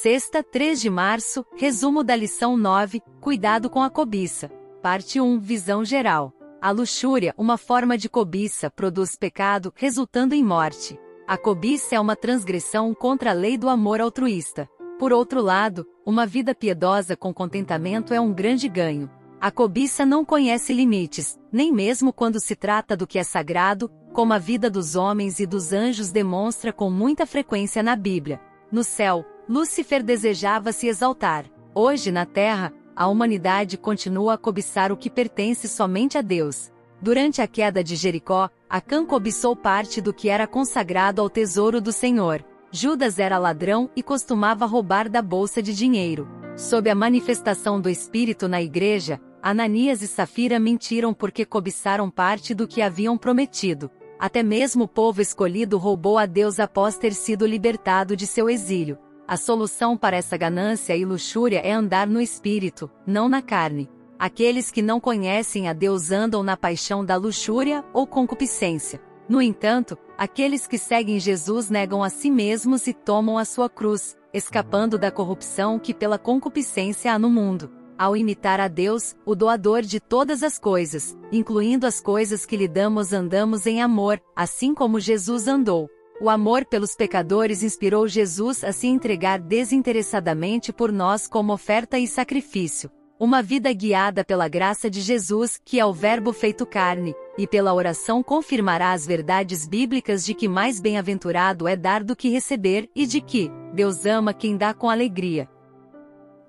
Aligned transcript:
Sexta, 0.00 0.42
3 0.42 0.80
de 0.80 0.88
março, 0.88 1.44
resumo 1.54 2.02
da 2.02 2.16
lição 2.16 2.56
9, 2.56 3.02
Cuidado 3.20 3.68
com 3.68 3.82
a 3.82 3.90
cobiça. 3.90 4.50
Parte 4.80 5.20
1, 5.20 5.38
visão 5.38 5.84
geral. 5.84 6.32
A 6.62 6.70
luxúria, 6.70 7.34
uma 7.36 7.58
forma 7.58 7.98
de 7.98 8.08
cobiça, 8.08 8.70
produz 8.70 9.16
pecado, 9.16 9.70
resultando 9.76 10.34
em 10.34 10.42
morte. 10.42 10.98
A 11.28 11.36
cobiça 11.36 11.94
é 11.94 12.00
uma 12.00 12.16
transgressão 12.16 12.94
contra 12.94 13.32
a 13.32 13.34
lei 13.34 13.58
do 13.58 13.68
amor 13.68 14.00
altruísta. 14.00 14.66
Por 14.98 15.12
outro 15.12 15.42
lado, 15.42 15.86
uma 16.06 16.24
vida 16.24 16.54
piedosa 16.54 17.14
com 17.14 17.32
contentamento 17.32 18.14
é 18.14 18.20
um 18.20 18.32
grande 18.32 18.70
ganho. 18.70 19.10
A 19.38 19.50
cobiça 19.50 20.06
não 20.06 20.24
conhece 20.24 20.72
limites, 20.72 21.38
nem 21.52 21.70
mesmo 21.70 22.14
quando 22.14 22.40
se 22.40 22.56
trata 22.56 22.96
do 22.96 23.06
que 23.06 23.18
é 23.18 23.22
sagrado, 23.22 23.90
como 24.14 24.32
a 24.32 24.38
vida 24.38 24.70
dos 24.70 24.96
homens 24.96 25.38
e 25.38 25.44
dos 25.44 25.70
anjos 25.70 26.08
demonstra 26.10 26.72
com 26.72 26.88
muita 26.88 27.26
frequência 27.26 27.82
na 27.82 27.94
Bíblia. 27.94 28.40
No 28.72 28.82
céu, 28.82 29.22
Lúcifer 29.48 30.02
desejava 30.02 30.72
se 30.72 30.86
exaltar. 30.86 31.46
Hoje, 31.74 32.12
na 32.12 32.24
terra, 32.24 32.72
a 32.94 33.08
humanidade 33.08 33.76
continua 33.76 34.34
a 34.34 34.38
cobiçar 34.38 34.92
o 34.92 34.96
que 34.96 35.10
pertence 35.10 35.66
somente 35.66 36.16
a 36.16 36.22
Deus. 36.22 36.70
Durante 37.00 37.42
a 37.42 37.46
queda 37.48 37.82
de 37.82 37.96
Jericó, 37.96 38.48
Acã 38.70 39.04
cobiçou 39.04 39.56
parte 39.56 40.00
do 40.00 40.14
que 40.14 40.28
era 40.28 40.46
consagrado 40.46 41.20
ao 41.20 41.28
tesouro 41.28 41.80
do 41.80 41.92
Senhor. 41.92 42.44
Judas 42.70 43.18
era 43.18 43.36
ladrão 43.38 43.90
e 43.96 44.02
costumava 44.02 44.64
roubar 44.64 45.08
da 45.08 45.20
bolsa 45.20 45.60
de 45.60 45.74
dinheiro. 45.74 46.28
Sob 46.56 46.88
a 46.88 46.94
manifestação 46.94 47.80
do 47.80 47.90
Espírito 47.90 48.46
na 48.46 48.62
igreja, 48.62 49.20
Ananias 49.42 50.02
e 50.02 50.06
Safira 50.06 50.60
mentiram 50.60 51.12
porque 51.12 51.44
cobiçaram 51.44 52.08
parte 52.08 52.54
do 52.54 52.68
que 52.68 52.80
haviam 52.80 53.18
prometido. 53.18 53.90
Até 54.18 54.40
mesmo 54.40 54.84
o 54.84 54.88
povo 54.88 55.20
escolhido 55.20 55.78
roubou 55.78 56.16
a 56.16 56.26
Deus 56.26 56.60
após 56.60 56.96
ter 56.96 57.12
sido 57.12 57.44
libertado 57.44 58.14
de 58.14 58.24
seu 58.24 58.48
exílio. 58.48 58.96
A 59.26 59.36
solução 59.36 59.96
para 59.96 60.16
essa 60.16 60.36
ganância 60.36 60.96
e 60.96 61.04
luxúria 61.04 61.60
é 61.60 61.72
andar 61.72 62.06
no 62.06 62.20
espírito, 62.20 62.90
não 63.06 63.28
na 63.28 63.40
carne. 63.40 63.88
Aqueles 64.18 64.70
que 64.70 64.82
não 64.82 65.00
conhecem 65.00 65.68
a 65.68 65.72
Deus 65.72 66.10
andam 66.10 66.42
na 66.42 66.56
paixão 66.56 67.04
da 67.04 67.16
luxúria 67.16 67.84
ou 67.92 68.06
concupiscência. 68.06 69.00
No 69.28 69.40
entanto, 69.40 69.96
aqueles 70.18 70.66
que 70.66 70.78
seguem 70.78 71.18
Jesus 71.18 71.70
negam 71.70 72.02
a 72.02 72.10
si 72.10 72.30
mesmos 72.30 72.86
e 72.86 72.92
tomam 72.92 73.38
a 73.38 73.44
sua 73.44 73.68
cruz, 73.68 74.16
escapando 74.32 74.98
da 74.98 75.10
corrupção 75.10 75.78
que 75.78 75.94
pela 75.94 76.18
concupiscência 76.18 77.12
há 77.12 77.18
no 77.18 77.30
mundo 77.30 77.82
ao 78.02 78.16
imitar 78.16 78.58
a 78.58 78.66
Deus, 78.66 79.14
o 79.24 79.32
doador 79.32 79.82
de 79.82 80.00
todas 80.00 80.42
as 80.42 80.58
coisas, 80.58 81.16
incluindo 81.30 81.86
as 81.86 82.00
coisas 82.00 82.44
que 82.44 82.56
lhe 82.56 82.66
damos, 82.66 83.12
andamos 83.12 83.64
em 83.64 83.80
amor, 83.80 84.20
assim 84.34 84.74
como 84.74 84.98
Jesus 84.98 85.46
andou. 85.46 85.88
O 86.22 86.30
amor 86.30 86.64
pelos 86.64 86.94
pecadores 86.94 87.64
inspirou 87.64 88.06
Jesus 88.06 88.62
a 88.62 88.70
se 88.70 88.86
entregar 88.86 89.40
desinteressadamente 89.40 90.72
por 90.72 90.92
nós 90.92 91.26
como 91.26 91.52
oferta 91.52 91.98
e 91.98 92.06
sacrifício. 92.06 92.88
Uma 93.18 93.42
vida 93.42 93.72
guiada 93.72 94.24
pela 94.24 94.46
graça 94.46 94.88
de 94.88 95.00
Jesus, 95.00 95.60
que 95.64 95.80
é 95.80 95.84
o 95.84 95.92
Verbo 95.92 96.32
feito 96.32 96.64
carne, 96.64 97.12
e 97.36 97.44
pela 97.44 97.74
oração 97.74 98.22
confirmará 98.22 98.92
as 98.92 99.04
verdades 99.04 99.66
bíblicas 99.66 100.24
de 100.24 100.32
que 100.32 100.46
mais 100.46 100.78
bem-aventurado 100.78 101.66
é 101.66 101.74
dar 101.74 102.04
do 102.04 102.14
que 102.14 102.28
receber 102.28 102.88
e 102.94 103.04
de 103.04 103.20
que 103.20 103.50
Deus 103.74 104.06
ama 104.06 104.32
quem 104.32 104.56
dá 104.56 104.72
com 104.72 104.88
alegria. 104.88 105.48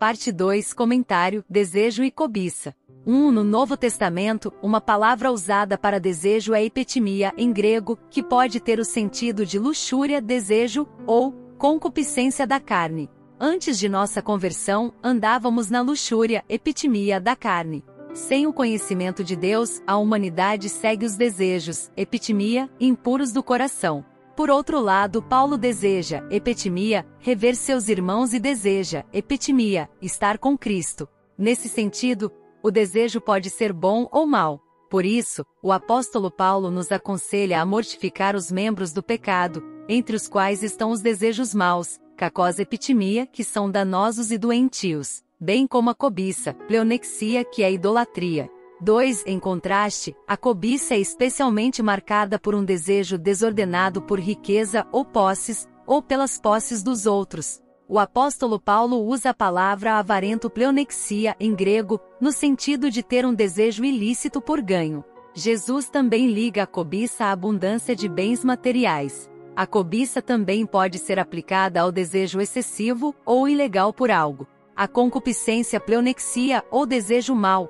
Parte 0.03 0.33
2 0.33 0.73
Comentário 0.73 1.45
Desejo 1.49 2.03
e 2.03 2.11
cobiça. 2.11 2.75
1. 3.07 3.15
Um, 3.15 3.31
no 3.31 3.41
Novo 3.41 3.77
Testamento, 3.77 4.51
uma 4.61 4.81
palavra 4.81 5.31
usada 5.31 5.77
para 5.77 5.97
desejo 5.97 6.53
é 6.53 6.61
epitimia, 6.61 7.31
em 7.37 7.53
grego, 7.53 7.97
que 8.09 8.21
pode 8.21 8.59
ter 8.59 8.79
o 8.79 8.83
sentido 8.83 9.45
de 9.45 9.57
luxúria, 9.57 10.21
desejo, 10.21 10.85
ou 11.07 11.31
concupiscência 11.57 12.45
da 12.45 12.59
carne. 12.59 13.09
Antes 13.39 13.79
de 13.79 13.87
nossa 13.87 14.21
conversão, 14.21 14.93
andávamos 15.01 15.69
na 15.69 15.79
luxúria, 15.79 16.43
epitimia 16.49 17.17
da 17.17 17.33
carne. 17.33 17.81
Sem 18.13 18.45
o 18.45 18.51
conhecimento 18.51 19.23
de 19.23 19.37
Deus, 19.37 19.81
a 19.87 19.95
humanidade 19.95 20.67
segue 20.67 21.05
os 21.05 21.15
desejos, 21.15 21.89
epitimia, 21.95 22.69
impuros 22.77 23.31
do 23.31 23.41
coração. 23.41 24.03
Por 24.35 24.49
outro 24.49 24.79
lado, 24.79 25.21
Paulo 25.21 25.57
deseja, 25.57 26.25
epitimia, 26.31 27.05
rever 27.19 27.55
seus 27.55 27.87
irmãos 27.87 28.33
e 28.33 28.39
deseja, 28.39 29.05
epitimia, 29.13 29.87
estar 30.01 30.39
com 30.39 30.57
Cristo. 30.57 31.07
Nesse 31.37 31.69
sentido, 31.69 32.31
o 32.63 32.71
desejo 32.71 33.21
pode 33.21 33.51
ser 33.51 33.71
bom 33.71 34.07
ou 34.11 34.25
mal. 34.25 34.59
Por 34.89 35.05
isso, 35.05 35.45
o 35.61 35.71
apóstolo 35.71 36.31
Paulo 36.31 36.71
nos 36.71 36.91
aconselha 36.91 37.61
a 37.61 37.65
mortificar 37.65 38.35
os 38.35 38.51
membros 38.51 38.91
do 38.91 39.03
pecado, 39.03 39.63
entre 39.87 40.15
os 40.15 40.27
quais 40.27 40.63
estão 40.63 40.89
os 40.89 41.01
desejos 41.01 41.53
maus, 41.53 41.99
cacós 42.17 42.57
epitimia, 42.57 43.27
que 43.27 43.43
são 43.43 43.69
danosos 43.69 44.31
e 44.31 44.37
doentios, 44.37 45.23
bem 45.39 45.67
como 45.67 45.91
a 45.91 45.95
cobiça, 45.95 46.53
pleonexia, 46.53 47.43
que 47.43 47.61
é 47.61 47.71
idolatria. 47.71 48.49
2. 48.83 49.23
Em 49.25 49.39
contraste, 49.39 50.13
a 50.27 50.35
cobiça 50.35 50.93
é 50.93 50.99
especialmente 50.99 51.81
marcada 51.81 52.37
por 52.37 52.53
um 52.53 52.65
desejo 52.65 53.17
desordenado 53.17 54.01
por 54.01 54.19
riqueza 54.19 54.85
ou 54.91 55.05
posses, 55.05 55.69
ou 55.87 56.01
pelas 56.01 56.37
posses 56.37 56.83
dos 56.83 57.05
outros. 57.05 57.61
O 57.87 57.97
apóstolo 57.97 58.59
Paulo 58.59 59.05
usa 59.05 59.29
a 59.29 59.33
palavra 59.33 59.93
avarento 59.93 60.49
pleonexia 60.49 61.33
em 61.39 61.55
grego, 61.55 61.97
no 62.19 62.31
sentido 62.33 62.91
de 62.91 63.01
ter 63.01 63.25
um 63.25 63.33
desejo 63.33 63.85
ilícito 63.85 64.41
por 64.41 64.61
ganho. 64.61 65.03
Jesus 65.33 65.89
também 65.89 66.27
liga 66.27 66.63
a 66.63 66.67
cobiça 66.67 67.25
à 67.25 67.31
abundância 67.31 67.95
de 67.95 68.09
bens 68.09 68.43
materiais. 68.43 69.29
A 69.55 69.65
cobiça 69.65 70.21
também 70.21 70.65
pode 70.65 70.99
ser 70.99 71.19
aplicada 71.19 71.79
ao 71.79 71.91
desejo 71.91 72.41
excessivo 72.41 73.15
ou 73.25 73.47
ilegal 73.47 73.93
por 73.93 74.11
algo. 74.11 74.45
A 74.75 74.87
concupiscência 74.87 75.79
pleonexia 75.79 76.63
ou 76.71 76.85
desejo 76.85 77.35
mau, 77.35 77.69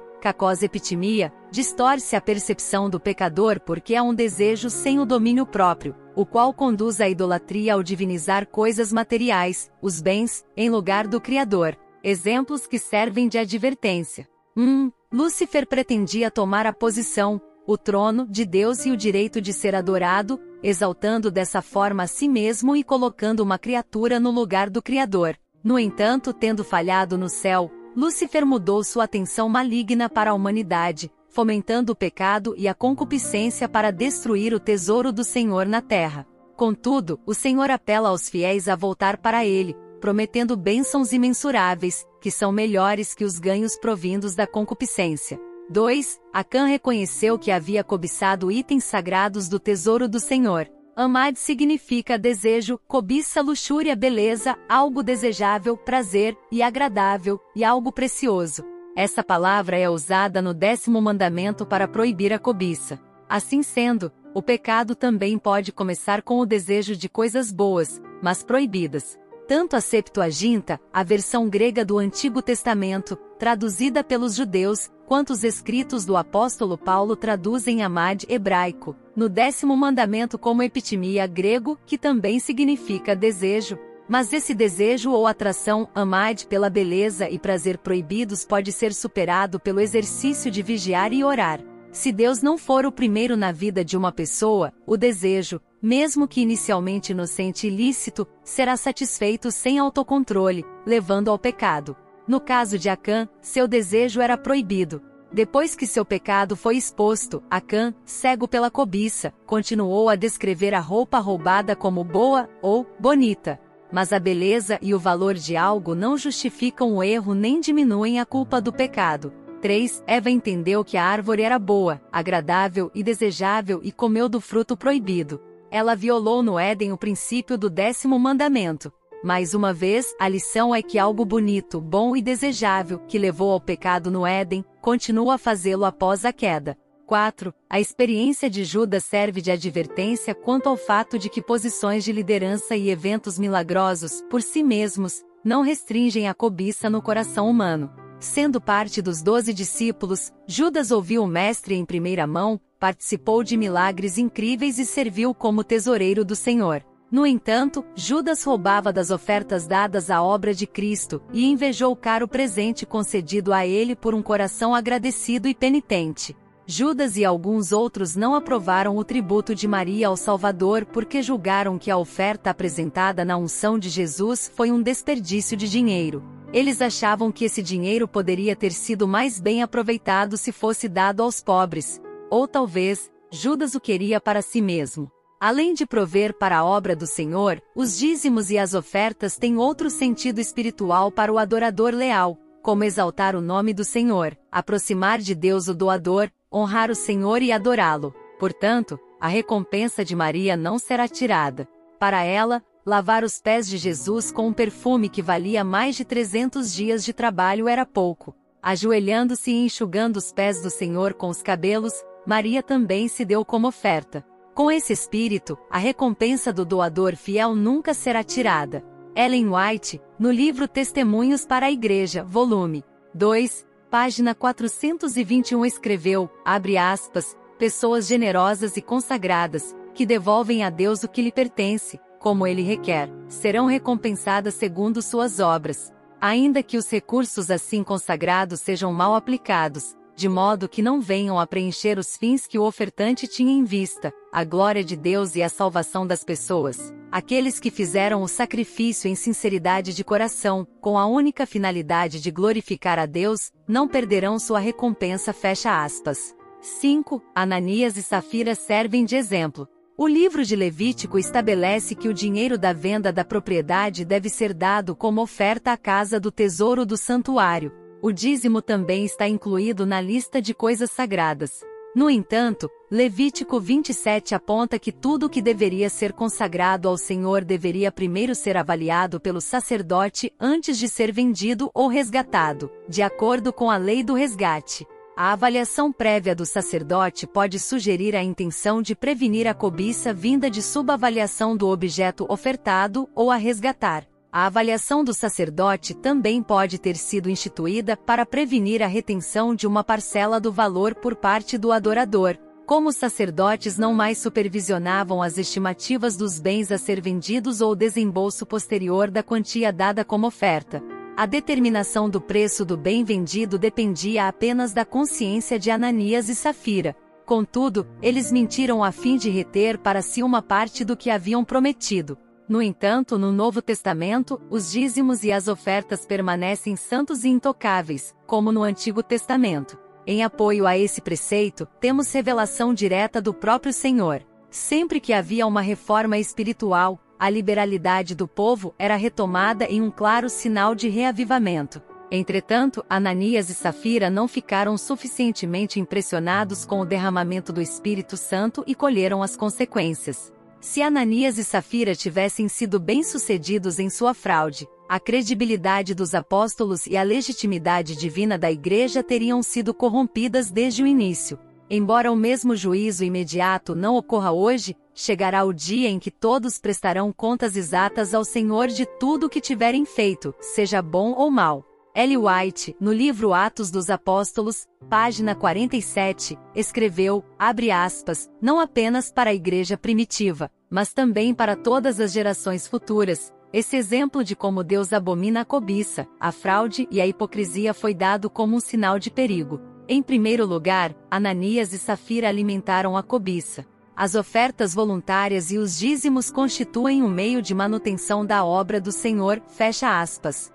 epitimia, 0.61 1.33
distorce 1.51 2.15
a 2.15 2.21
percepção 2.21 2.89
do 2.89 2.99
pecador 2.99 3.59
porque 3.59 3.95
é 3.95 4.01
um 4.01 4.13
desejo 4.13 4.69
sem 4.69 4.99
o 4.99 5.05
domínio 5.05 5.45
próprio, 5.45 5.95
o 6.15 6.25
qual 6.25 6.53
conduz 6.53 7.01
à 7.01 7.09
idolatria 7.09 7.73
ao 7.73 7.83
divinizar 7.83 8.47
coisas 8.47 8.93
materiais, 8.93 9.71
os 9.81 10.01
bens, 10.01 10.45
em 10.55 10.69
lugar 10.69 11.07
do 11.07 11.19
Criador. 11.19 11.77
Exemplos 12.03 12.67
que 12.67 12.77
servem 12.77 13.27
de 13.27 13.37
advertência. 13.37 14.27
1. 14.55 14.63
Um, 14.63 14.91
Lúcifer 15.11 15.67
pretendia 15.67 16.29
tomar 16.29 16.65
a 16.65 16.73
posição, 16.73 17.41
o 17.65 17.77
trono 17.77 18.27
de 18.27 18.45
Deus 18.45 18.85
e 18.85 18.91
o 18.91 18.97
direito 18.97 19.39
de 19.39 19.53
ser 19.53 19.73
adorado, 19.73 20.39
exaltando 20.61 21.31
dessa 21.31 21.61
forma 21.61 22.03
a 22.03 22.07
si 22.07 22.27
mesmo 22.27 22.75
e 22.75 22.83
colocando 22.83 23.39
uma 23.39 23.57
criatura 23.57 24.19
no 24.19 24.31
lugar 24.31 24.69
do 24.69 24.81
Criador. 24.81 25.37
No 25.63 25.79
entanto, 25.79 26.33
tendo 26.33 26.63
falhado 26.63 27.17
no 27.17 27.29
céu, 27.29 27.71
Lúcifer 27.95 28.45
mudou 28.45 28.83
sua 28.83 29.03
atenção 29.03 29.47
maligna 29.47 30.09
para 30.09 30.31
a 30.31 30.33
humanidade, 30.33 31.11
fomentando 31.29 31.93
o 31.93 31.95
pecado 31.95 32.55
e 32.57 32.67
a 32.67 32.73
concupiscência 32.73 33.69
para 33.69 33.91
destruir 33.91 34.53
o 34.53 34.59
tesouro 34.59 35.11
do 35.11 35.23
Senhor 35.23 35.65
na 35.67 35.81
terra. 35.81 36.27
Contudo, 36.55 37.19
o 37.25 37.33
Senhor 37.33 37.69
apela 37.69 38.09
aos 38.09 38.29
fiéis 38.29 38.67
a 38.67 38.75
voltar 38.75 39.17
para 39.17 39.45
ele, 39.45 39.75
prometendo 39.99 40.57
bênçãos 40.57 41.11
imensuráveis, 41.11 42.05
que 42.19 42.29
são 42.31 42.51
melhores 42.51 43.13
que 43.13 43.23
os 43.23 43.39
ganhos 43.39 43.77
provindos 43.77 44.35
da 44.35 44.45
concupiscência. 44.47 45.39
2. 45.69 46.19
Acã 46.33 46.65
reconheceu 46.65 47.39
que 47.39 47.51
havia 47.51 47.83
cobiçado 47.83 48.51
itens 48.51 48.83
sagrados 48.83 49.47
do 49.47 49.59
tesouro 49.59 50.07
do 50.07 50.19
Senhor, 50.19 50.67
Amad 50.95 51.37
significa 51.37 52.19
desejo, 52.19 52.79
cobiça, 52.87 53.41
luxúria, 53.41 53.95
beleza, 53.95 54.55
algo 54.69 55.01
desejável, 55.01 55.75
prazer 55.75 56.37
e 56.51 56.61
agradável, 56.61 57.39
e 57.55 57.63
algo 57.63 57.91
precioso. 57.91 58.63
Essa 58.95 59.23
palavra 59.23 59.75
é 59.75 59.89
usada 59.89 60.39
no 60.39 60.53
décimo 60.53 61.01
mandamento 61.01 61.65
para 61.65 61.87
proibir 61.87 62.31
a 62.31 62.37
cobiça. 62.37 63.01
Assim 63.27 63.63
sendo, 63.63 64.11
o 64.35 64.41
pecado 64.41 64.95
também 64.95 65.39
pode 65.39 65.71
começar 65.71 66.21
com 66.21 66.39
o 66.39 66.45
desejo 66.45 66.95
de 66.95 67.09
coisas 67.09 67.51
boas, 67.51 67.99
mas 68.21 68.43
proibidas. 68.43 69.17
Tanto 69.47 69.75
a 69.75 69.81
Septuaginta, 69.81 70.79
a 70.93 71.03
versão 71.03 71.49
grega 71.49 71.83
do 71.83 71.97
Antigo 71.97 72.39
Testamento, 72.39 73.17
traduzida 73.43 74.05
pelos 74.05 74.35
judeus, 74.35 74.89
quanto 75.05 75.31
os 75.33 75.43
escritos 75.43 76.05
do 76.05 76.15
apóstolo 76.15 76.77
Paulo 76.77 77.13
traduzem 77.13 77.83
Amad 77.83 78.23
hebraico, 78.29 78.95
no 79.13 79.27
décimo 79.27 79.75
mandamento 79.75 80.39
como 80.39 80.63
epitimia 80.63 81.27
grego, 81.27 81.77
que 81.85 81.97
também 81.97 82.39
significa 82.39 83.13
desejo. 83.13 83.77
Mas 84.07 84.31
esse 84.31 84.53
desejo 84.53 85.11
ou 85.11 85.27
atração, 85.27 85.89
amad 85.93 86.45
pela 86.47 86.69
beleza 86.69 87.29
e 87.29 87.37
prazer 87.37 87.79
proibidos 87.79 88.45
pode 88.45 88.71
ser 88.71 88.93
superado 88.93 89.59
pelo 89.59 89.81
exercício 89.81 90.49
de 90.49 90.61
vigiar 90.61 91.11
e 91.11 91.21
orar. 91.21 91.59
Se 91.91 92.13
Deus 92.13 92.41
não 92.41 92.57
for 92.57 92.85
o 92.85 92.93
primeiro 92.93 93.35
na 93.35 93.51
vida 93.51 93.83
de 93.83 93.97
uma 93.97 94.13
pessoa, 94.13 94.71
o 94.87 94.95
desejo, 94.95 95.59
mesmo 95.81 96.29
que 96.29 96.39
inicialmente 96.39 97.11
inocente 97.11 97.67
e 97.67 97.69
ilícito, 97.69 98.25
será 98.41 98.77
satisfeito 98.77 99.51
sem 99.51 99.79
autocontrole, 99.79 100.63
levando 100.85 101.29
ao 101.29 101.37
pecado. 101.37 101.93
No 102.27 102.39
caso 102.39 102.79
de 102.79 102.89
Acã, 102.89 103.27
seu 103.41 103.67
desejo 103.67 104.21
era 104.21 104.37
proibido. 104.37 105.01
Depois 105.31 105.75
que 105.75 105.87
seu 105.87 106.05
pecado 106.05 106.55
foi 106.55 106.77
exposto, 106.77 107.43
Acã, 107.49 107.93
cego 108.05 108.47
pela 108.47 108.69
cobiça, 108.69 109.33
continuou 109.45 110.07
a 110.07 110.15
descrever 110.15 110.73
a 110.73 110.79
roupa 110.79 111.17
roubada 111.19 111.75
como 111.75 112.03
boa 112.03 112.47
ou 112.61 112.85
bonita. 112.99 113.59
mas 113.91 114.11
a 114.11 114.17
beleza 114.17 114.79
e 114.81 114.91
o 114.95 114.97
valor 114.97 115.35
de 115.35 115.55
algo 115.55 115.93
não 115.93 116.17
justificam 116.17 116.95
o 116.95 117.03
erro 117.03 117.35
nem 117.35 117.59
diminuem 117.59 118.19
a 118.19 118.25
culpa 118.25 118.59
do 118.59 118.73
pecado. 118.73 119.31
3. 119.61 120.03
Eva 120.07 120.31
entendeu 120.31 120.83
que 120.83 120.97
a 120.97 121.05
árvore 121.05 121.43
era 121.43 121.59
boa, 121.59 122.01
agradável 122.11 122.89
e 122.95 123.03
desejável 123.03 123.81
e 123.83 123.91
comeu 123.91 124.27
do 124.27 124.41
fruto 124.41 124.75
proibido. 124.75 125.39
Ela 125.69 125.95
violou 125.95 126.41
no 126.41 126.57
Éden 126.57 126.91
o 126.91 126.97
princípio 126.97 127.55
do 127.55 127.69
décimo 127.69 128.17
mandamento. 128.17 128.91
Mais 129.23 129.53
uma 129.53 129.71
vez, 129.71 130.13
a 130.19 130.27
lição 130.27 130.75
é 130.75 130.81
que 130.81 130.99
algo 130.99 131.23
bonito, 131.23 131.79
bom 131.79 132.13
e 132.13 132.21
desejável, 132.21 132.99
que 133.07 133.17
levou 133.17 133.51
ao 133.51 133.61
pecado 133.61 134.11
no 134.11 134.27
Éden, 134.27 134.65
continua 134.81 135.35
a 135.35 135.37
fazê-lo 135.37 135.85
após 135.85 136.25
a 136.25 136.33
queda. 136.33 136.77
4. 137.05 137.53
A 137.69 137.79
experiência 137.79 138.49
de 138.49 138.65
Judas 138.65 139.05
serve 139.05 139.39
de 139.39 139.49
advertência 139.49 140.35
quanto 140.35 140.67
ao 140.67 140.75
fato 140.75 141.17
de 141.17 141.29
que 141.29 141.41
posições 141.41 142.03
de 142.03 142.11
liderança 142.11 142.75
e 142.75 142.89
eventos 142.89 143.39
milagrosos, 143.39 144.21
por 144.29 144.41
si 144.41 144.61
mesmos, 144.61 145.23
não 145.41 145.61
restringem 145.61 146.27
a 146.27 146.33
cobiça 146.33 146.89
no 146.89 147.01
coração 147.01 147.49
humano. 147.49 147.89
Sendo 148.19 148.59
parte 148.59 149.01
dos 149.01 149.21
doze 149.21 149.53
discípulos, 149.53 150.33
Judas 150.45 150.91
ouviu 150.91 151.23
o 151.23 151.27
Mestre 151.27 151.75
em 151.75 151.85
primeira 151.85 152.27
mão, 152.27 152.59
participou 152.77 153.41
de 153.41 153.55
milagres 153.55 154.17
incríveis 154.17 154.79
e 154.79 154.85
serviu 154.85 155.33
como 155.33 155.63
tesoureiro 155.63 156.25
do 156.25 156.35
Senhor. 156.35 156.83
No 157.13 157.27
entanto, 157.27 157.85
Judas 157.95 158.43
roubava 158.43 158.91
das 158.91 159.11
ofertas 159.11 159.67
dadas 159.67 160.09
à 160.09 160.23
obra 160.23 160.51
de 160.51 160.65
Cristo 160.65 161.21
e 161.31 161.45
invejou 161.45 161.91
o 161.91 161.95
caro 161.95 162.27
presente 162.27 162.87
concedido 162.87 163.53
a 163.53 163.67
ele 163.67 163.95
por 163.95 164.15
um 164.15 164.21
coração 164.23 164.73
agradecido 164.73 165.47
e 165.47 165.53
penitente. 165.53 166.35
Judas 166.65 167.15
e 167.15 167.23
alguns 167.23 167.71
outros 167.71 168.15
não 168.15 168.33
aprovaram 168.33 168.97
o 168.97 169.03
tributo 169.03 169.53
de 169.53 169.67
Maria 169.67 170.07
ao 170.07 170.17
Salvador 170.17 170.87
porque 170.87 171.21
julgaram 171.21 171.77
que 171.77 171.91
a 171.91 171.97
oferta 171.99 172.49
apresentada 172.49 173.23
na 173.23 173.37
unção 173.37 173.77
de 173.77 173.89
Jesus 173.89 174.51
foi 174.55 174.71
um 174.71 174.81
desperdício 174.81 175.55
de 175.55 175.69
dinheiro. 175.69 176.23
Eles 176.51 176.81
achavam 176.81 177.31
que 177.31 177.45
esse 177.45 177.61
dinheiro 177.61 178.07
poderia 178.07 178.55
ter 178.55 178.71
sido 178.71 179.07
mais 179.07 179.39
bem 179.39 179.61
aproveitado 179.61 180.35
se 180.35 180.51
fosse 180.51 180.89
dado 180.89 181.21
aos 181.21 181.43
pobres. 181.43 182.01
Ou 182.31 182.47
talvez, 182.47 183.11
Judas 183.29 183.75
o 183.75 183.79
queria 183.79 184.19
para 184.19 184.41
si 184.41 184.59
mesmo. 184.63 185.11
Além 185.45 185.73
de 185.73 185.85
prover 185.85 186.33
para 186.33 186.59
a 186.59 186.63
obra 186.63 186.95
do 186.95 187.05
Senhor, 187.05 187.61
os 187.75 187.97
dízimos 187.97 188.49
e 188.49 188.57
as 188.57 188.73
ofertas 188.73 189.35
têm 189.35 189.57
outro 189.57 189.89
sentido 189.89 190.39
espiritual 190.39 191.11
para 191.11 191.33
o 191.33 191.37
adorador 191.37 191.93
leal, 191.93 192.37
como 192.61 192.85
exaltar 192.85 193.35
o 193.35 193.41
nome 193.41 193.73
do 193.73 193.83
Senhor, 193.83 194.37
aproximar 194.49 195.19
de 195.19 195.35
Deus 195.35 195.67
o 195.67 195.73
doador, 195.73 196.31
honrar 196.49 196.89
o 196.89 196.95
Senhor 196.95 197.41
e 197.41 197.51
adorá-lo. 197.51 198.15
Portanto, 198.39 198.97
a 199.19 199.27
recompensa 199.27 200.05
de 200.05 200.15
Maria 200.15 200.55
não 200.55 200.79
será 200.79 201.09
tirada. 201.09 201.67
Para 201.99 202.23
ela, 202.23 202.63
lavar 202.85 203.25
os 203.25 203.41
pés 203.41 203.67
de 203.67 203.77
Jesus 203.77 204.31
com 204.31 204.47
um 204.47 204.53
perfume 204.53 205.09
que 205.09 205.21
valia 205.21 205.61
mais 205.61 205.97
de 205.97 206.05
300 206.05 206.73
dias 206.73 207.03
de 207.03 207.11
trabalho 207.11 207.67
era 207.67 207.85
pouco. 207.85 208.33
Ajoelhando-se 208.61 209.51
e 209.51 209.65
enxugando 209.65 210.15
os 210.15 210.31
pés 210.31 210.61
do 210.61 210.69
Senhor 210.69 211.13
com 211.13 211.27
os 211.27 211.41
cabelos, 211.41 212.01
Maria 212.25 212.63
também 212.63 213.09
se 213.09 213.25
deu 213.25 213.43
como 213.43 213.67
oferta. 213.67 214.25
Com 214.53 214.69
esse 214.69 214.93
espírito, 214.93 215.57
a 215.67 215.79
recompensa 215.79 216.53
do 216.53 216.63
doador 216.63 217.15
fiel 217.15 217.55
nunca 217.55 217.91
será 217.91 218.23
tirada. 218.23 218.83
Ellen 219.15 219.49
White, 219.49 219.99
no 220.19 220.31
livro 220.31 220.67
Testemunhos 220.67 221.43
para 221.43 221.65
a 221.65 221.71
Igreja, 221.71 222.23
volume 222.23 222.83
2, 223.15 223.65
página 223.89 224.35
421 224.35 225.65
escreveu, 225.65 226.29
abre 226.45 226.77
aspas, 226.77 227.35
pessoas 227.57 228.05
generosas 228.05 228.77
e 228.77 228.81
consagradas, 228.81 229.75
que 229.95 230.05
devolvem 230.05 230.63
a 230.63 230.69
Deus 230.69 231.03
o 231.03 231.07
que 231.07 231.23
lhe 231.23 231.31
pertence, 231.31 231.99
como 232.19 232.45
ele 232.45 232.61
requer, 232.61 233.09
serão 233.27 233.65
recompensadas 233.65 234.53
segundo 234.53 235.01
suas 235.01 235.39
obras. 235.39 235.91
Ainda 236.21 236.61
que 236.61 236.77
os 236.77 236.89
recursos 236.91 237.49
assim 237.49 237.83
consagrados 237.83 238.61
sejam 238.61 238.93
mal 238.93 239.15
aplicados, 239.15 239.97
de 240.15 240.29
modo 240.29 240.69
que 240.69 240.81
não 240.81 241.01
venham 241.01 241.39
a 241.39 241.47
preencher 241.47 241.97
os 241.97 242.15
fins 242.17 242.45
que 242.45 242.59
o 242.59 242.63
ofertante 242.63 243.27
tinha 243.27 243.51
em 243.51 243.63
vista, 243.63 244.13
a 244.31 244.43
glória 244.43 244.83
de 244.83 244.95
Deus 244.95 245.35
e 245.35 245.41
a 245.41 245.49
salvação 245.49 246.05
das 246.05 246.23
pessoas. 246.23 246.93
Aqueles 247.11 247.59
que 247.59 247.69
fizeram 247.69 248.23
o 248.23 248.27
sacrifício 248.27 249.07
em 249.07 249.15
sinceridade 249.15 249.93
de 249.93 250.03
coração, 250.03 250.67
com 250.81 250.97
a 250.97 251.05
única 251.05 251.45
finalidade 251.45 252.19
de 252.19 252.31
glorificar 252.31 252.97
a 252.97 253.05
Deus, 253.05 253.51
não 253.67 253.87
perderão 253.87 254.39
sua 254.39 254.59
recompensa. 254.59 255.33
Fecha 255.33 255.83
aspas. 255.83 256.35
5. 256.61 257.21
Ananias 257.35 257.97
e 257.97 258.03
Safira 258.03 258.55
servem 258.55 259.05
de 259.05 259.15
exemplo. 259.15 259.67
O 259.95 260.07
livro 260.07 260.43
de 260.43 260.55
Levítico 260.55 261.19
estabelece 261.19 261.93
que 261.93 262.07
o 262.07 262.13
dinheiro 262.13 262.57
da 262.57 262.73
venda 262.73 263.13
da 263.13 263.23
propriedade 263.23 264.03
deve 264.03 264.27
ser 264.27 264.51
dado 264.51 264.95
como 264.95 265.21
oferta 265.21 265.71
à 265.71 265.77
casa 265.77 266.19
do 266.19 266.31
tesouro 266.31 266.83
do 266.83 266.97
santuário, 266.97 267.71
o 268.03 268.11
dízimo 268.11 268.61
também 268.61 269.05
está 269.05 269.29
incluído 269.29 269.85
na 269.85 270.01
lista 270.01 270.41
de 270.41 270.53
coisas 270.53 270.91
sagradas. 270.91 271.61
No 271.95 272.09
entanto, 272.09 272.69
Levítico 272.91 273.61
27 273.61 274.35
aponta 274.35 274.77
que 274.77 274.91
tudo 274.91 275.27
o 275.27 275.29
que 275.29 275.41
deveria 275.41 275.89
ser 275.89 276.11
consagrado 276.11 276.89
ao 276.89 276.97
Senhor 276.97 277.45
deveria 277.45 277.93
primeiro 277.93 278.35
ser 278.35 278.57
avaliado 278.57 279.21
pelo 279.21 279.39
sacerdote 279.39 280.33
antes 280.37 280.77
de 280.77 280.89
ser 280.89 281.13
vendido 281.13 281.71
ou 281.73 281.87
resgatado, 281.87 282.69
de 282.89 283.01
acordo 283.01 283.53
com 283.53 283.71
a 283.71 283.77
lei 283.77 284.03
do 284.03 284.15
resgate. 284.15 284.85
A 285.15 285.31
avaliação 285.31 285.89
prévia 285.89 286.35
do 286.35 286.45
sacerdote 286.45 287.25
pode 287.25 287.57
sugerir 287.57 288.17
a 288.17 288.23
intenção 288.23 288.81
de 288.81 288.95
prevenir 288.95 289.47
a 289.47 289.53
cobiça 289.53 290.13
vinda 290.13 290.49
de 290.49 290.61
subavaliação 290.61 291.55
do 291.55 291.69
objeto 291.69 292.25
ofertado 292.27 293.07
ou 293.15 293.31
a 293.31 293.37
resgatar. 293.37 294.05
A 294.35 294.47
avaliação 294.47 295.03
do 295.03 295.13
sacerdote 295.13 295.93
também 295.93 296.41
pode 296.41 296.79
ter 296.79 296.95
sido 296.95 297.29
instituída 297.29 297.95
para 297.95 298.25
prevenir 298.25 298.81
a 298.81 298.87
retenção 298.87 299.53
de 299.53 299.67
uma 299.67 299.83
parcela 299.83 300.39
do 300.39 300.51
valor 300.51 300.95
por 300.95 301.15
parte 301.15 301.55
do 301.55 301.71
adorador. 301.71 302.35
Como 302.65 302.89
os 302.89 302.95
sacerdotes 302.95 303.77
não 303.77 303.93
mais 303.93 304.17
supervisionavam 304.17 305.21
as 305.21 305.37
estimativas 305.37 306.17
dos 306.17 306.39
bens 306.39 306.71
a 306.71 306.79
ser 306.79 306.99
vendidos 306.99 307.61
ou 307.61 307.73
o 307.73 307.75
desembolso 307.75 308.43
posterior 308.43 309.11
da 309.11 309.21
quantia 309.21 309.71
dada 309.71 310.03
como 310.03 310.25
oferta, 310.25 310.81
a 311.15 311.27
determinação 311.27 312.09
do 312.09 312.19
preço 312.19 312.65
do 312.65 312.75
bem 312.75 313.03
vendido 313.03 313.59
dependia 313.59 314.27
apenas 314.27 314.73
da 314.73 314.83
consciência 314.83 315.59
de 315.59 315.69
Ananias 315.69 316.27
e 316.27 316.33
Safira. 316.33 316.95
Contudo, 317.23 317.85
eles 318.01 318.31
mentiram 318.31 318.83
a 318.83 318.91
fim 318.91 319.15
de 319.15 319.29
reter 319.29 319.77
para 319.77 320.01
si 320.01 320.23
uma 320.23 320.41
parte 320.41 320.83
do 320.83 320.97
que 320.97 321.11
haviam 321.11 321.45
prometido. 321.45 322.17
No 322.47 322.61
entanto, 322.61 323.17
no 323.17 323.31
Novo 323.31 323.61
Testamento, 323.61 324.41
os 324.49 324.71
dízimos 324.71 325.23
e 325.23 325.31
as 325.31 325.47
ofertas 325.47 326.05
permanecem 326.05 326.75
santos 326.75 327.23
e 327.23 327.29
intocáveis, 327.29 328.13
como 328.27 328.51
no 328.51 328.63
Antigo 328.63 329.01
Testamento. 329.01 329.77
Em 330.05 330.23
apoio 330.23 330.67
a 330.67 330.77
esse 330.77 330.99
preceito, 330.99 331.65
temos 331.79 332.11
revelação 332.11 332.73
direta 332.73 333.21
do 333.21 333.33
próprio 333.33 333.71
Senhor. 333.71 334.21
Sempre 334.49 334.99
que 334.99 335.13
havia 335.13 335.47
uma 335.47 335.61
reforma 335.61 336.17
espiritual, 336.17 336.99
a 337.17 337.29
liberalidade 337.29 338.13
do 338.13 338.27
povo 338.27 338.75
era 338.77 338.97
retomada 338.97 339.63
em 339.65 339.81
um 339.81 339.89
claro 339.89 340.29
sinal 340.29 340.75
de 340.75 340.89
reavivamento. 340.89 341.81
Entretanto, 342.11 342.85
Ananias 342.89 343.49
e 343.49 343.53
Safira 343.53 344.09
não 344.09 344.27
ficaram 344.27 344.77
suficientemente 344.77 345.79
impressionados 345.79 346.65
com 346.65 346.81
o 346.81 346.85
derramamento 346.85 347.53
do 347.53 347.61
Espírito 347.61 348.17
Santo 348.17 348.63
e 348.67 348.75
colheram 348.75 349.23
as 349.23 349.37
consequências. 349.37 350.31
Se 350.63 350.81
Ananias 350.81 351.37
e 351.37 351.43
Safira 351.43 351.93
tivessem 351.93 352.47
sido 352.47 352.79
bem-sucedidos 352.79 353.79
em 353.79 353.89
sua 353.89 354.13
fraude, 354.13 354.65
a 354.87 354.97
credibilidade 354.97 355.93
dos 355.93 356.15
apóstolos 356.15 356.87
e 356.87 356.95
a 356.95 357.03
legitimidade 357.03 357.97
divina 357.97 358.37
da 358.37 358.49
Igreja 358.49 359.03
teriam 359.03 359.43
sido 359.43 359.73
corrompidas 359.73 360.49
desde 360.49 360.81
o 360.81 360.87
início. 360.87 361.37
Embora 361.69 362.09
o 362.09 362.15
mesmo 362.15 362.55
juízo 362.55 363.03
imediato 363.03 363.75
não 363.75 363.97
ocorra 363.97 364.31
hoje, 364.31 364.73
chegará 364.95 365.43
o 365.43 365.51
dia 365.51 365.89
em 365.89 365.99
que 365.99 366.09
todos 366.09 366.59
prestarão 366.59 367.11
contas 367.11 367.57
exatas 367.57 368.13
ao 368.13 368.23
Senhor 368.23 368.69
de 368.69 368.85
tudo 368.85 369.25
o 369.25 369.29
que 369.29 369.41
tiverem 369.41 369.83
feito, 369.83 370.33
seja 370.39 370.81
bom 370.81 371.11
ou 371.11 371.29
mal. 371.29 371.72
L. 371.95 372.17
White, 372.17 372.75
no 372.79 372.91
livro 372.91 373.35
Atos 373.35 373.69
dos 373.69 373.87
Apóstolos, 373.87 374.65
página 374.89 375.35
47, 375.35 376.35
escreveu, 376.55 377.23
abre 377.37 377.69
aspas, 377.69 378.27
não 378.41 378.59
apenas 378.59 379.11
para 379.11 379.29
a 379.29 379.33
igreja 379.33 379.77
primitiva, 379.77 380.49
mas 380.71 380.91
também 380.91 381.35
para 381.35 381.55
todas 381.55 381.99
as 381.99 382.11
gerações 382.11 382.65
futuras. 382.65 383.31
Esse 383.53 383.77
exemplo 383.77 384.23
de 384.23 384.35
como 384.35 384.63
Deus 384.63 384.91
abomina 384.91 385.41
a 385.41 385.45
cobiça, 385.45 386.07
a 386.19 386.31
fraude 386.31 386.87
e 386.89 386.99
a 386.99 387.05
hipocrisia 387.05 387.75
foi 387.75 387.93
dado 387.93 388.27
como 388.27 388.55
um 388.55 388.59
sinal 388.59 388.97
de 388.97 389.11
perigo. 389.11 389.61
Em 389.87 390.01
primeiro 390.01 390.47
lugar, 390.47 390.95
Ananias 391.11 391.73
e 391.73 391.77
Safira 391.77 392.27
alimentaram 392.27 392.97
a 392.97 393.03
cobiça. 393.03 393.67
As 393.95 394.15
ofertas 394.15 394.73
voluntárias 394.73 395.51
e 395.51 395.59
os 395.59 395.77
dízimos 395.77 396.31
constituem 396.31 397.03
um 397.03 397.07
meio 397.07 397.39
de 397.39 397.53
manutenção 397.53 398.25
da 398.25 398.43
obra 398.43 398.81
do 398.81 398.91
Senhor, 398.91 399.39
fecha 399.47 400.01
aspas. 400.01 400.51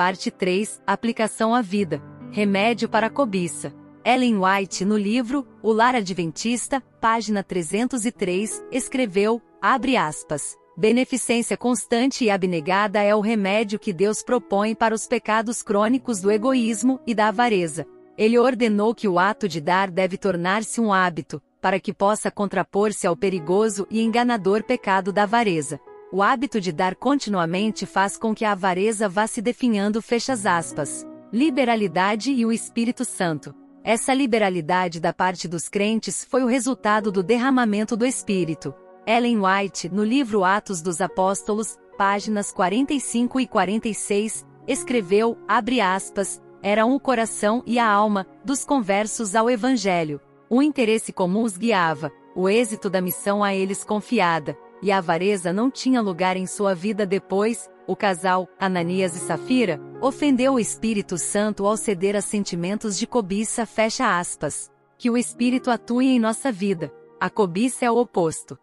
Parte 0.00 0.30
3 0.30 0.80
Aplicação 0.86 1.54
à 1.54 1.60
vida. 1.60 2.02
Remédio 2.30 2.88
para 2.88 3.08
a 3.08 3.10
cobiça. 3.10 3.70
Ellen 4.02 4.38
White, 4.38 4.82
no 4.82 4.96
livro 4.96 5.46
O 5.62 5.74
Lar 5.74 5.94
Adventista, 5.94 6.82
página 6.98 7.42
303, 7.44 8.64
escreveu, 8.72 9.42
abre 9.60 9.98
aspas, 9.98 10.56
Beneficência 10.74 11.54
constante 11.54 12.24
e 12.24 12.30
abnegada 12.30 13.02
é 13.02 13.14
o 13.14 13.20
remédio 13.20 13.78
que 13.78 13.92
Deus 13.92 14.22
propõe 14.22 14.74
para 14.74 14.94
os 14.94 15.06
pecados 15.06 15.62
crônicos 15.62 16.18
do 16.18 16.30
egoísmo 16.30 16.98
e 17.06 17.14
da 17.14 17.28
avareza. 17.28 17.86
Ele 18.16 18.38
ordenou 18.38 18.94
que 18.94 19.06
o 19.06 19.18
ato 19.18 19.46
de 19.46 19.60
dar 19.60 19.90
deve 19.90 20.16
tornar-se 20.16 20.80
um 20.80 20.94
hábito, 20.94 21.42
para 21.60 21.78
que 21.78 21.92
possa 21.92 22.30
contrapor-se 22.30 23.06
ao 23.06 23.14
perigoso 23.14 23.86
e 23.90 24.00
enganador 24.00 24.64
pecado 24.64 25.12
da 25.12 25.24
avareza. 25.24 25.78
O 26.12 26.24
hábito 26.24 26.60
de 26.60 26.72
dar 26.72 26.96
continuamente 26.96 27.86
faz 27.86 28.16
com 28.16 28.34
que 28.34 28.44
a 28.44 28.50
avareza 28.50 29.08
vá 29.08 29.28
se 29.28 29.40
definhando 29.40 30.02
fechas 30.02 30.44
aspas. 30.44 31.06
Liberalidade 31.32 32.32
e 32.32 32.44
o 32.44 32.50
Espírito 32.50 33.04
Santo. 33.04 33.54
Essa 33.84 34.12
liberalidade 34.12 34.98
da 34.98 35.12
parte 35.12 35.46
dos 35.46 35.68
crentes 35.68 36.24
foi 36.24 36.42
o 36.42 36.48
resultado 36.48 37.12
do 37.12 37.22
derramamento 37.22 37.96
do 37.96 38.04
Espírito. 38.04 38.74
Ellen 39.06 39.38
White, 39.40 39.88
no 39.88 40.02
livro 40.02 40.42
Atos 40.42 40.82
dos 40.82 41.00
Apóstolos, 41.00 41.78
páginas 41.96 42.50
45 42.50 43.38
e 43.38 43.46
46, 43.46 44.44
escreveu, 44.66 45.38
abre 45.46 45.80
aspas, 45.80 46.42
eram 46.60 46.92
o 46.92 46.98
coração 46.98 47.62
e 47.64 47.78
a 47.78 47.88
alma 47.88 48.26
dos 48.44 48.64
conversos 48.64 49.36
ao 49.36 49.48
Evangelho. 49.48 50.20
O 50.50 50.60
interesse 50.60 51.12
comum 51.12 51.44
os 51.44 51.56
guiava, 51.56 52.10
o 52.34 52.48
êxito 52.48 52.90
da 52.90 53.00
missão 53.00 53.44
a 53.44 53.54
eles 53.54 53.84
confiada, 53.84 54.58
e 54.82 54.90
a 54.90 54.98
avareza 54.98 55.52
não 55.52 55.70
tinha 55.70 56.00
lugar 56.00 56.36
em 56.36 56.46
sua 56.46 56.74
vida 56.74 57.04
depois, 57.04 57.68
o 57.86 57.96
casal, 57.96 58.48
Ananias 58.58 59.16
e 59.16 59.18
Safira, 59.18 59.80
ofendeu 60.00 60.54
o 60.54 60.60
Espírito 60.60 61.18
Santo 61.18 61.66
ao 61.66 61.76
ceder 61.76 62.16
a 62.16 62.20
sentimentos 62.20 62.98
de 62.98 63.06
cobiça 63.06 63.66
fecha 63.66 64.18
aspas. 64.18 64.70
Que 64.96 65.10
o 65.10 65.16
Espírito 65.16 65.70
atue 65.70 66.06
em 66.06 66.20
nossa 66.20 66.52
vida. 66.52 66.92
A 67.18 67.28
cobiça 67.28 67.84
é 67.84 67.90
o 67.90 67.96
oposto. 67.96 68.58